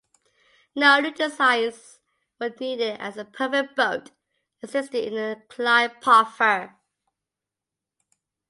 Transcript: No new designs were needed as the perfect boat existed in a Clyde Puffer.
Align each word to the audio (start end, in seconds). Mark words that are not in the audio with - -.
No 0.75 0.99
new 0.99 1.11
designs 1.11 1.99
were 2.39 2.49
needed 2.59 2.99
as 2.99 3.13
the 3.17 3.25
perfect 3.25 3.75
boat 3.75 4.09
existed 4.63 5.05
in 5.05 5.15
a 5.15 5.43
Clyde 5.47 6.01
Puffer. 6.01 6.75